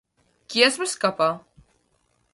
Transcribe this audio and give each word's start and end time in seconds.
Qui 0.53 0.63
es 0.69 0.79
va 0.81 0.87
escapar? 0.93 1.29